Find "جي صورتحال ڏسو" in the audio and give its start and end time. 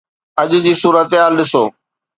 0.63-1.63